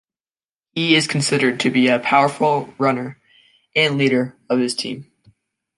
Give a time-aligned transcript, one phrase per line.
[0.71, 3.19] He is considered to be a powerful runner
[3.75, 5.11] and leader of his team.